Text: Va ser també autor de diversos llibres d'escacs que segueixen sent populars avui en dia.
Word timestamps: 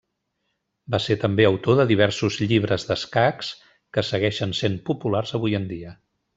Va 0.95 0.99
ser 1.07 1.17
també 1.23 1.45
autor 1.49 1.77
de 1.81 1.85
diversos 1.91 2.39
llibres 2.45 2.87
d'escacs 2.89 3.53
que 3.99 4.05
segueixen 4.11 4.59
sent 4.65 4.83
populars 4.91 5.39
avui 5.41 5.59
en 5.63 5.73
dia. 5.77 5.97